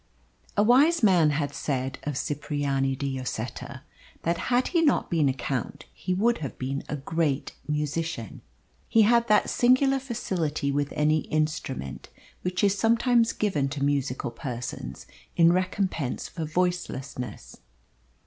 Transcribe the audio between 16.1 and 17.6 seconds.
for voicelessness.